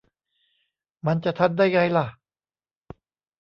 [1.05, 2.05] มันจะทันได้ไงล่ะ